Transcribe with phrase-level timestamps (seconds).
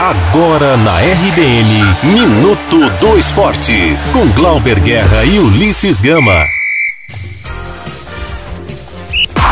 [0.00, 3.74] Agora na RBN, Minuto do Esporte,
[4.12, 6.46] com Glauber Guerra e Ulisses Gama.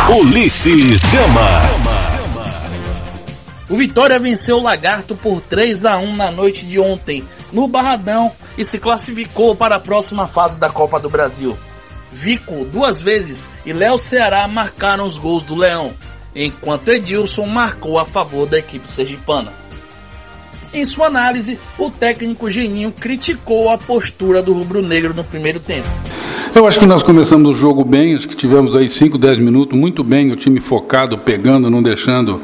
[0.09, 1.63] Ulisses Gama.
[3.69, 8.31] O Vitória venceu o Lagarto por 3 a 1 na noite de ontem, no Barradão,
[8.57, 11.59] e se classificou para a próxima fase da Copa do Brasil.
[12.13, 15.93] Vico duas vezes e Léo Ceará marcaram os gols do Leão,
[16.37, 19.66] enquanto Edilson marcou a favor da equipe sergipana.
[20.77, 25.89] Em sua análise, o técnico Geninho criticou a postura do rubro-negro no primeiro tempo.
[26.55, 29.79] Eu acho que nós começamos o jogo bem, acho que tivemos aí 5, 10 minutos
[29.79, 32.43] muito bem, o time focado, pegando, não deixando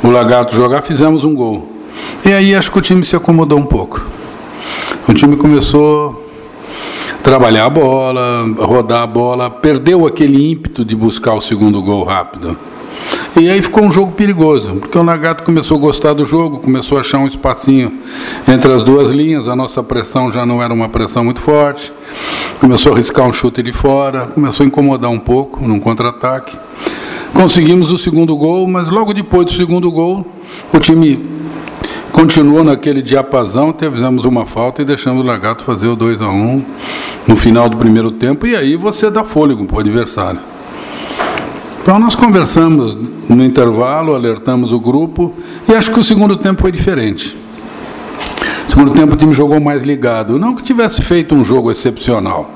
[0.00, 1.72] o Lagarto jogar, fizemos um gol.
[2.24, 4.06] E aí acho que o time se acomodou um pouco.
[5.08, 6.24] O time começou
[7.18, 12.04] a trabalhar a bola, rodar a bola, perdeu aquele ímpeto de buscar o segundo gol
[12.04, 12.56] rápido.
[13.40, 16.98] E aí ficou um jogo perigoso, porque o Nagato começou a gostar do jogo, começou
[16.98, 17.92] a achar um espacinho
[18.46, 21.92] entre as duas linhas, a nossa pressão já não era uma pressão muito forte,
[22.60, 26.58] começou a riscar um chute de fora, começou a incomodar um pouco num contra-ataque.
[27.32, 30.26] Conseguimos o segundo gol, mas logo depois do segundo gol,
[30.72, 31.18] o time
[32.12, 36.64] continuou naquele diapasão, fizemos uma falta e deixamos o Lagato fazer o 2 a 1
[37.26, 40.51] no final do primeiro tempo, e aí você dá fôlego para o adversário.
[41.82, 42.96] Então nós conversamos
[43.28, 45.34] no intervalo, alertamos o grupo
[45.68, 47.36] e acho que o segundo tempo foi diferente.
[48.64, 50.38] No segundo tempo o time jogou mais ligado.
[50.38, 52.48] Não que tivesse feito um jogo excepcional,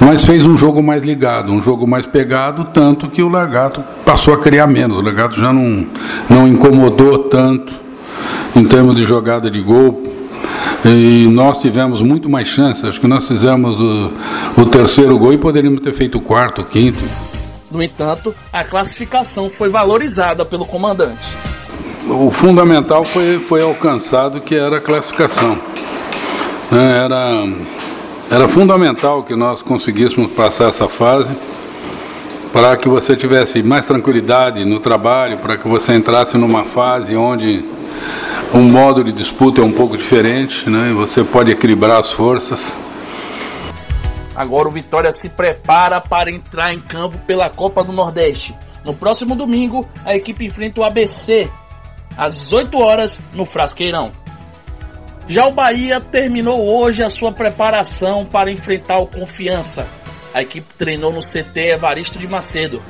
[0.00, 4.34] mas fez um jogo mais ligado, um jogo mais pegado, tanto que o Largato passou
[4.34, 4.98] a criar menos.
[4.98, 5.86] O Largato já não,
[6.28, 7.72] não incomodou tanto
[8.56, 10.02] em termos de jogada de gol.
[10.84, 12.84] E nós tivemos muito mais chances.
[12.84, 14.10] Acho que nós fizemos o,
[14.56, 16.98] o terceiro gol e poderíamos ter feito o quarto, o quinto.
[17.70, 21.20] No entanto, a classificação foi valorizada pelo comandante.
[22.08, 25.56] O fundamental foi, foi alcançado, que era a classificação.
[26.70, 27.48] Né, era,
[28.30, 31.30] era fundamental que nós conseguíssemos passar essa fase
[32.52, 37.64] para que você tivesse mais tranquilidade no trabalho, para que você entrasse numa fase onde
[38.52, 40.92] um modo de disputa é um pouco diferente, né?
[40.94, 42.69] você pode equilibrar as forças.
[44.40, 48.54] Agora o Vitória se prepara para entrar em campo pela Copa do Nordeste.
[48.82, 51.46] No próximo domingo, a equipe enfrenta o ABC
[52.16, 54.10] às 18 horas no Frasqueirão.
[55.28, 59.86] Já o Bahia terminou hoje a sua preparação para enfrentar o Confiança.
[60.32, 62.82] A equipe treinou no CT Evaristo de Macedo.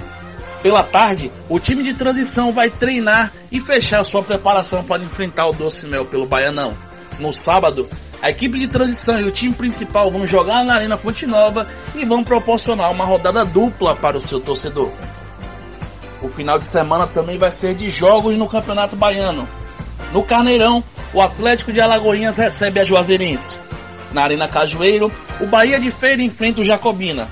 [0.62, 5.52] Pela tarde, o time de transição vai treinar e fechar sua preparação para enfrentar o
[5.52, 6.76] Doce Mel pelo Baianão.
[7.18, 7.88] No sábado,
[8.22, 12.04] a equipe de transição e o time principal vão jogar na Arena Fonte Nova e
[12.04, 14.90] vão proporcionar uma rodada dupla para o seu torcedor.
[16.20, 19.48] O final de semana também vai ser de jogos no Campeonato Baiano.
[20.12, 23.56] No Carneirão, o Atlético de Alagoinhas recebe a Juazeirense.
[24.12, 25.10] Na Arena Cajueiro,
[25.40, 27.26] o Bahia de Feira enfrenta o Jacobina.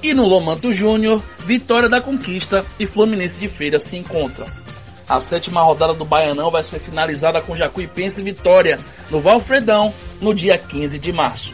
[0.00, 4.46] E no Lomanto Júnior, Vitória da Conquista e Fluminense de Feira se encontram.
[5.08, 8.78] A sétima rodada do Baianão vai ser finalizada com Jacuipense e Vitória
[9.10, 11.52] no Valfredão no dia 15 de março.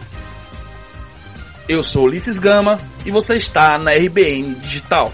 [1.68, 5.12] Eu sou Ulisses Gama e você está na RBN Digital.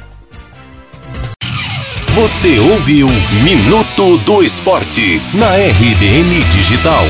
[2.14, 3.06] Você ouviu
[3.42, 7.04] Minuto do Esporte na RBN Digital.